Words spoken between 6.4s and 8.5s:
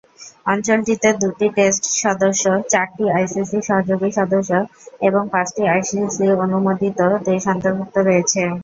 অনুমোদিত দেশ অন্তর্ভুক্ত রয়েছে।